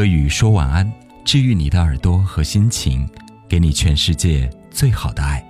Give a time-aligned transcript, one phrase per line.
[0.00, 0.90] 柯宇说晚安，
[1.26, 3.06] 治愈你的耳朵和心情，
[3.46, 5.46] 给你全世界最好的爱。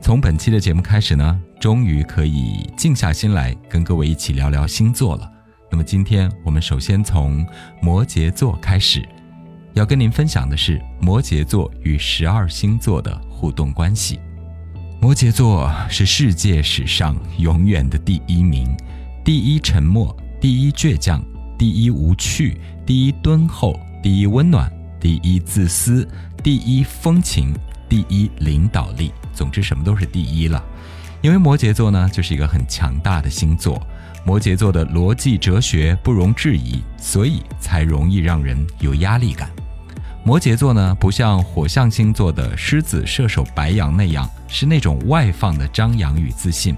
[0.00, 5.30] 从本期的节目开始呢，终于可以静下心来跟各位一起聊聊星座了。
[5.70, 7.46] 那么今天我们首先从
[7.82, 9.06] 摩羯座开始，
[9.74, 14.18] 要跟您分享的是摩羯座与十二星座的互动关系。
[14.98, 18.74] 摩羯座是世界史上永远的第一名，
[19.22, 21.22] 第一沉默，第一倔强。
[21.58, 24.70] 第一无趣，第一敦厚，第一温暖，
[25.00, 26.06] 第一自私，
[26.42, 27.54] 第一风情，
[27.88, 29.12] 第一领导力。
[29.32, 30.62] 总之，什么都是第一了。
[31.22, 33.80] 因为摩羯座呢，就是一个很强大的星座。
[34.24, 39.48] 摩羯座的逻辑哲学不容置疑，所以才容易让人有压力感。
[40.24, 46.76] 摩羯座呢，不像火象星座的狮子、射手、白羊那样，是那种外放的张扬与自信，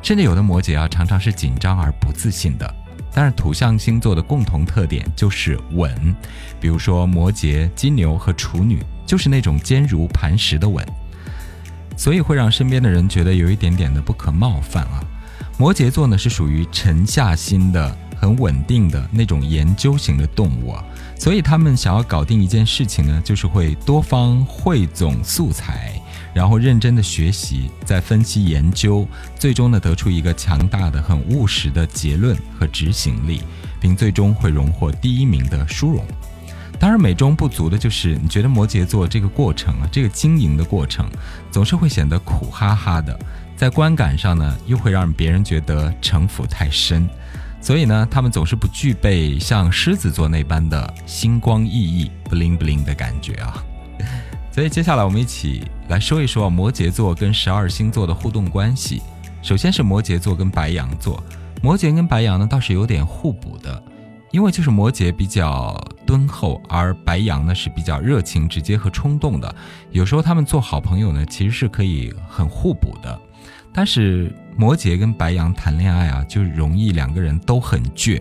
[0.00, 2.74] 甚至有的摩羯啊，常常是紧张而不自信的。
[3.14, 6.14] 但是土象星座的共同特点就是稳，
[6.60, 10.84] 比如说摩羯、金牛和处女就是那种坚如磐石的稳，
[11.96, 15.00] 所以会让身边的人觉得有一点点的不可冒犯啊。
[15.56, 20.84] 摩羯座呢是属于沉下心的、很稳定的那种研究型的动物啊，
[21.16, 25.93] 所以他们想要搞定一件事情呢，就是会多方汇总素材。
[26.34, 29.06] 然后认真的学习，再分析研究，
[29.38, 33.40] 最终呢得出一个强大的、很务实的结论和执行力，
[33.80, 36.04] 并最终会荣获第一名的殊荣。
[36.76, 41.08] 当然，美中不足的就是，你觉得摩羯座这个过程啊，这个经营的过程，
[41.50, 43.16] 总是会显得苦哈哈的，
[43.56, 47.08] 在观感上呢，又会让别人觉得城府太深，
[47.60, 53.64] 所以呢，他们总是不具备像狮子座那般的星光熠熠、bling bling 的感觉啊。
[54.50, 59.02] 所以接下来我们一起来说一说摩羯座跟十二星座的互动关系。
[59.42, 61.22] 首先是摩羯座跟白羊座，
[61.62, 63.82] 摩羯跟白羊呢倒是有点互补的，
[64.30, 69.54] 因为就是摩羯比较敦厚，而白羊呢是比较热情、直接和冲动的。
[69.90, 73.20] 有时候他们做好朋友呢，其实是可以很互补的。
[73.70, 78.18] 但是摩羯跟白羊谈恋爱啊，就容易两个人都很倔，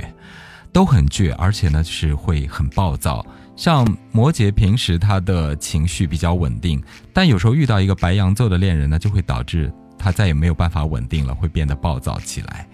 [0.74, 3.26] 都很倔，而且呢就是会很暴躁。
[3.56, 6.82] 像摩羯平时他的情绪比较稳定，
[7.14, 12.68] 但有时候遇到一个白羊座的恋人呢，就会导致他再也没有办法稳定了，会变得暴躁起来。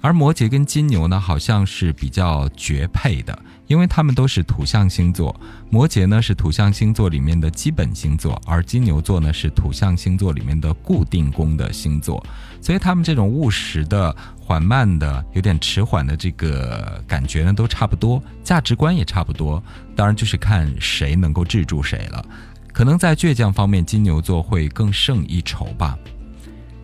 [0.00, 3.36] 而摩羯跟金牛呢，好像是比较绝配的。
[3.66, 5.34] 因为他们都是土象星座，
[5.70, 12.24] 摩羯呢是土象星座里面的基本星座，而金牛座呢是土象星座里面的固定宫的星座，
[12.66, 19.62] 所以他们这种务实的、缓慢的、有点迟缓的这个感觉呢，都差不多，价值观也差不多。
[19.94, 22.26] 当然就是看谁能够制住谁了，
[22.72, 25.96] 可能在倔强方面，金牛座会更胜一筹吧。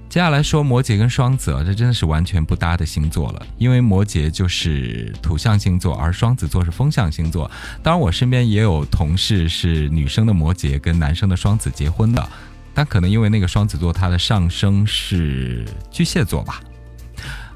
[0.08, 3.44] 接下来说摩羯跟双子，这真的是完全不搭的星座了。
[3.58, 7.50] 因为摩羯就是土象星座，而双子座是风象星座。
[7.82, 12.28] 当然，我身边也有同事是女生的摩羯跟男生的双子结婚的，
[12.74, 16.60] 但可能因为那个双子座它的上升是巨蟹座吧。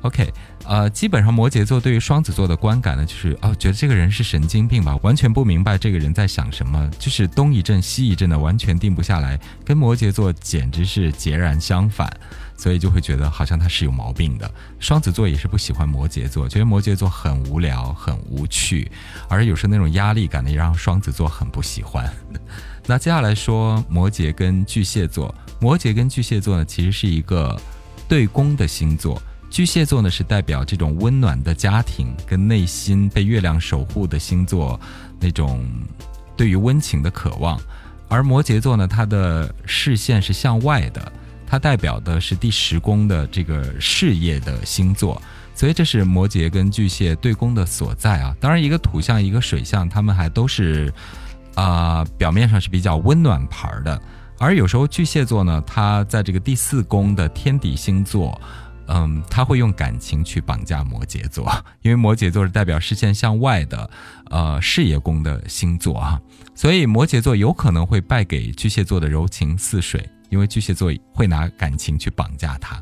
[0.03, 0.33] OK，
[0.65, 12.09] 呃，基本上摩羯座对于双子座的观感呢，就是哦，觉得这个人是神经病吧，完全不明白这个人在想什么，就是东一阵西一阵的，完全定不下来，跟摩羯座简直是截然相反。
[12.59, 14.51] 所以就会觉得好像他是有毛病的。
[14.81, 18.91] 双子座也是不喜欢摩羯座，觉得摩羯座很无聊、很无趣，
[19.29, 22.11] 而有时那种压力感呢，也让双子座很不喜欢。
[22.87, 27.61] 那接下来说摩羯跟巨蟹座，摩羯跟巨蟹座呢，其实是一个
[28.09, 29.21] 对宫的星座。
[29.51, 34.79] 巨蟹座呢是代表这种温暖的家庭跟内心被月亮守护的星座，
[35.21, 35.65] 那种
[36.37, 37.61] 对于温情的渴望，
[38.09, 41.13] 而摩羯座呢，它的视线是向外的。
[41.49, 45.23] 它代表的是第十宫的这个事业的星座，
[45.55, 48.35] 所以这是摩羯跟巨蟹对宫的所在啊。
[48.41, 50.93] 当然，一个土象，一个水象，他们还都是
[51.57, 54.01] 啊，表面上是比较温暖牌的。
[54.39, 58.41] 而有时候巨蟹座呢，它在这个第四宫的天底星座，
[58.87, 61.51] 嗯，他会用感情去绑架摩羯座，
[61.83, 63.91] 因为摩羯座是代表视线向外的，
[64.31, 66.21] 呃，事业宫的星座啊，
[66.55, 70.09] 所以摩羯座有可能会败给巨蟹座的柔情似水。
[70.29, 72.75] 因为巨蟹座会拿感情去绑架他。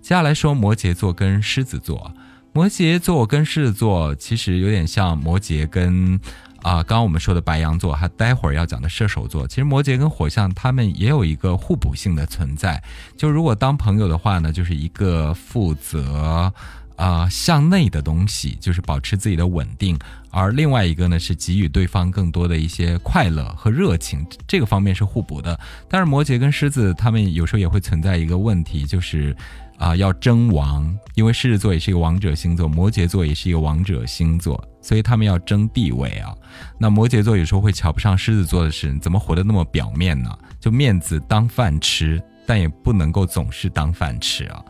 [0.00, 2.14] 接下来说摩羯座跟狮子座，
[2.52, 6.18] 摩羯座跟狮子座其实有点像摩羯跟
[6.62, 9.46] 啊，刚刚我们说的白羊座，还待会儿要讲的射手座。
[9.46, 12.82] 其实摩羯跟火象他们也有一个互补性的存在。
[13.16, 16.52] 就如果当朋友的话呢，就是一个负责。
[16.94, 19.98] 啊，向内的东西就是保持自己的稳定，
[20.30, 25.58] 而另外一个呢是给予对方更多的一些快乐和热情，这个方面是互补的。
[25.88, 29.34] 但是摩羯跟狮子他们有时候也会存在一个问题，就是
[29.82, 36.32] 啊要争王，因为狮子座也是一个王者星座，摩羯座也是一个王者星座，所以他们要争地位啊。
[36.78, 40.30] 那摩羯座有时候会瞧不上狮子座的是，怎么活得那么表面呢？
[40.60, 44.62] 就面子当饭吃，但也不能够总是当饭吃啊。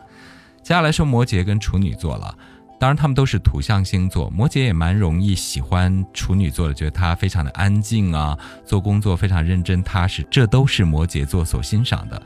[0.63, 2.35] 接下来说摩羯跟处女座了。
[2.79, 12.21] 当然，他们都是土象星座，摩羯也蛮容易喜欢处女座的，觉得他非常的安静啊，做工作非常认真踏实，这都是摩羯座所欣赏的。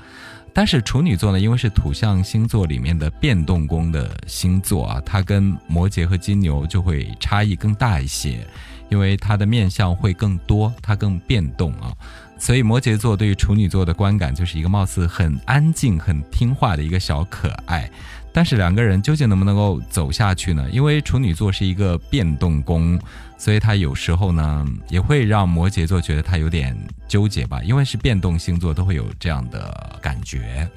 [0.59, 8.44] 但是处女座呢，因为是土象星座里面的变动宫的星座啊，它跟摩羯和金牛就会差异更大一些，
[8.89, 11.94] 因为它的面相会更多，它更变动啊，
[12.37, 17.89] 所以摩羯座对于处女座的观感就是一个貌似很安静、很听话的一个小可爱。
[18.31, 20.67] 但是两个人究竟能不能够走下去呢？
[20.71, 22.99] 因为处女座是一个变动宫，
[23.35, 27.63] 所以他有时候呢也会让摩羯座觉得他有点纠结吧。
[27.63, 30.69] 因为是变动星座，都会有这样的感觉。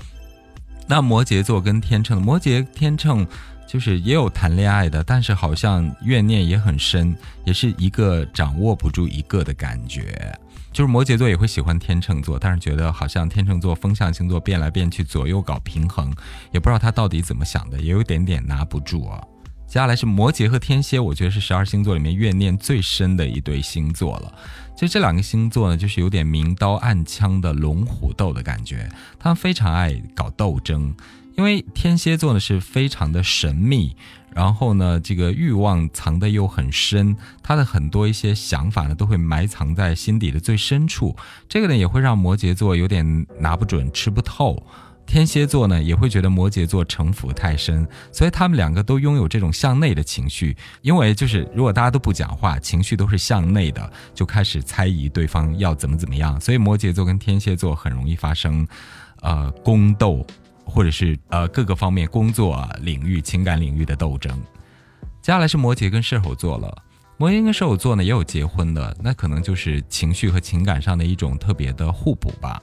[0.87, 3.27] 那摩羯座跟天秤，摩羯天秤
[3.69, 7.15] 就是也有谈恋爱的，但是好像怨念也很深，
[7.45, 10.35] 也是一个掌握不住一个的感觉。
[10.73, 16.13] 就是摩羯座也会喜欢天秤座，但是觉得好像天秤座风象星座变来变去，左右搞平衡，
[16.53, 19.21] 也不知道他到底怎么想的，也有点点拿不住啊。
[19.67, 24.33] 接下来是摩羯和天蝎，我觉得是十二星座里面怨念最深的一对星座了。
[24.77, 28.89] 就这两个星座呢，就是有点明刀暗枪的龙虎斗的感觉，
[29.19, 30.93] 他们非常爱搞斗争，
[31.41, 33.97] 因为天蝎座呢是非常的神秘。
[34.33, 41.17] 然后呢，这个欲望藏得又很深，他的很多一些想法呢，都会埋藏在心底的最深处。
[41.49, 44.63] 这个呢，也会让摩羯座有点拿不准、吃不透。
[45.05, 50.57] 天蝎座呢，也会觉得摩羯座城府太深，所以他们两个都拥有这种向内的情绪。
[50.83, 56.39] 因为就是如果大家都不讲话，情绪都是向内的，就开始猜疑对方要怎么怎么样。
[56.39, 58.65] 所以摩羯座跟天蝎座很容易发生，
[59.23, 60.25] 呃，宫斗。
[60.65, 64.33] 或者是呃各个方面工作领域、情感领域的斗争。
[65.23, 66.83] 接下来是摩羯跟射手座了。
[67.19, 72.63] 摩羯跟射手座呢也有结婚的，那可能就是情绪和情感上的一种特别的互补吧。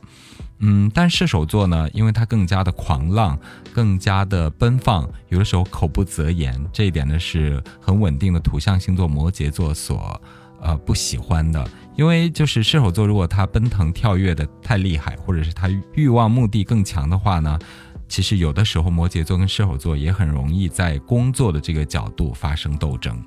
[0.59, 3.39] 嗯，但射手座呢，因为它更加的狂浪，
[3.71, 10.19] 更加的奔放，有的时候口不择言，这一点呢是很稳定的土象星座摩羯座所
[10.59, 11.63] 呃不喜欢的。
[11.95, 17.59] 因为就是射手座，如果他奔腾跳跃的太厉害，或者是他欲望目的更强的话呢？
[18.07, 23.21] 其实有的时候，摩羯座跟射手座也很容易在工作的这个角度发生斗争。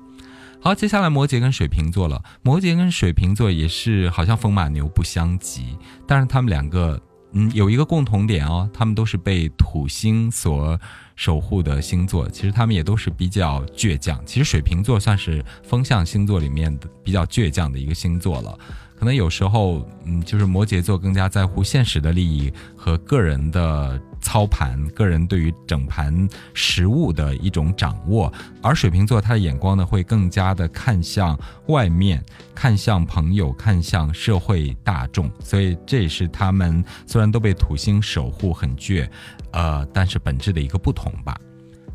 [0.63, 2.21] 好，接下来摩羯跟水瓶座了。
[2.43, 5.75] 摩羯跟水瓶座也是好像风马牛不相及，
[6.05, 7.01] 但是他们两个，
[7.31, 10.79] 嗯，有一个共同点哦，他们都是被土星所
[11.15, 12.29] 守护的星座。
[12.29, 14.23] 其实他们也都是比较倔强。
[14.23, 18.55] 其实水瓶座算是风象星座里面的比较倔强的一个星座了。
[18.95, 28.31] 可能有时候，嗯，就是摩羯座更加在乎现实的利益和个人的操盘，个人对于整盘实物的一种掌握，
[28.61, 31.37] 而水瓶座他的眼光呢会更加的看向
[31.67, 32.23] 外面，
[32.55, 39.09] 看向朋友，看向社会大众，所以这也是他们虽然都被土星守护很倔，
[39.51, 41.37] 呃，但是本质的一个不同吧。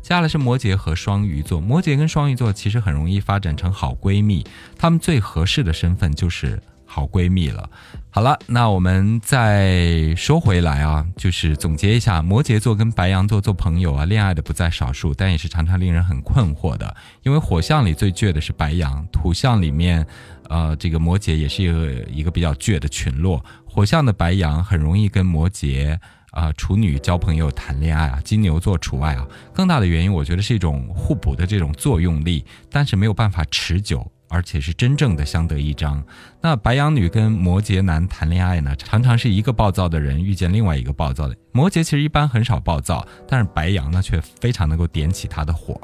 [0.01, 4.45] 接下来是摩羯和双鱼座，摩羯跟双鱼座其实很容易发展成好闺蜜，
[4.77, 6.61] 他们最合适的身份就是。
[6.87, 7.69] 好闺蜜了，
[8.09, 16.95] 好了，那我们再说回来啊，就是总结一下，摩羯座跟白羊座做朋友啊，恋爱的不在少数，但也是常常令人很困惑的。
[17.23, 20.07] 因为火象里最倔的是白羊，土象里面，
[20.49, 23.43] 呃，这个摩羯也是一个一个比较倔的群落。
[23.65, 25.99] 火象的白羊很容易跟摩羯
[26.39, 29.27] 啊处女交朋友谈恋爱啊，金牛座除外啊。
[29.53, 34.09] 更大的原因，我觉得是一种互补的这种作用力，但是没有办法持久。
[34.29, 36.03] 而且是真正的相得益彰。
[36.41, 41.35] 那白羊女跟摩羯男谈恋爱呢，常常是一个暴躁的人遇见另外一个暴躁的。
[41.53, 45.79] 摩羯其实一般很少暴躁，但是白羊呢却非常能够点起他的火。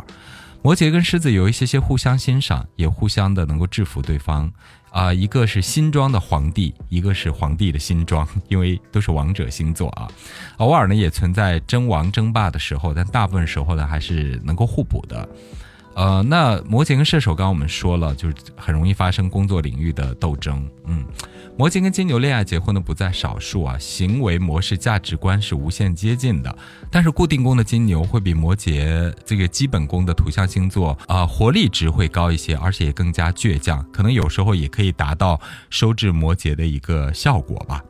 [0.63, 4.49] 摩羯跟狮子有一些些互相欣赏，也互相的能够制服对方。
[4.91, 10.07] 啊，一个是新装的皇帝，一个是皇帝的新装， 因为都是王者星座啊。
[10.57, 15.27] 偶尔呢也存在争王争霸的时候，但大部分时候呢还是能够互补的。
[15.95, 20.67] 呃，那摩羯跟射手，刚刚我们说了，就是很容易发生工作领域的斗争。
[20.85, 21.05] 嗯，
[21.57, 26.55] 摩羯跟金牛恋爱结婚的不在少数啊，行为模式、价值观是无限接近的。
[26.89, 37.83] 但是固定宫的金牛会比摩羯这个基本宫的土象星座啊，活力值会高一些，而且也更加倔强，可能有时候也可以达到收治摩羯的一个效果吧。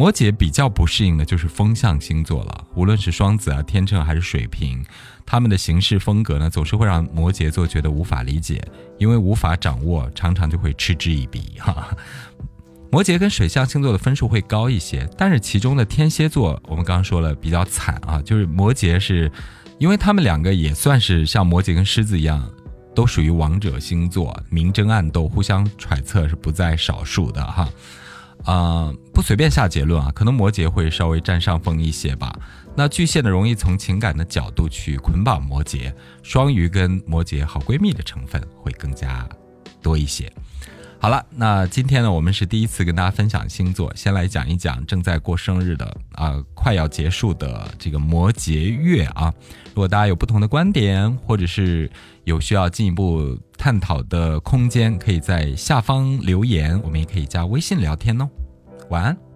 [0.00, 4.82] 摩羯比较不适应的就是风象星座了，无论是双子啊、天秤还是水瓶，
[5.26, 8.66] 他们的行事风格呢，总是会让摩羯座觉得无法理解，
[8.96, 11.94] 因为无法掌握，常常就会嗤之以鼻哈。
[12.90, 19.30] 摩羯跟水象星座的分数会高一些，但是其中的天蝎座，我们刚刚说了比较惨啊，就是摩羯是，
[19.78, 22.50] 因为他们两个也算是像摩羯跟狮子一样。
[22.92, 27.68] 都属于王者星座，明争暗斗、互相揣测是不在少数的哈。
[28.44, 32.34] 啊，不随便下结论啊，可能摩羯会稍微占上风一些吧。
[32.74, 35.92] 那巨蟹呢，容易从情感的角度去捆绑摩羯；
[36.22, 39.28] 双鱼跟摩羯好闺蜜的成分会更加
[39.82, 40.32] 多一些。
[40.98, 49.32] 好了，那今天呢，我们是第一次跟大家分享星座，先来讲一讲正在过生日的啊，快要结束的这个摩羯月啊。
[49.70, 51.90] 如果大家有不同的观点，或者是
[52.24, 58.28] 有需要进一步探讨的空间，可以在下方留言，我们也可以加微信聊天哦。
[58.88, 59.29] 晚安。